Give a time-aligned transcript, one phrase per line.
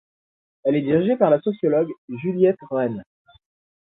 [0.63, 3.03] Elle est dirigée par la sociologue Juliette Rennes.